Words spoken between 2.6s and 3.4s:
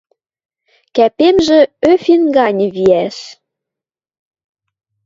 виӓш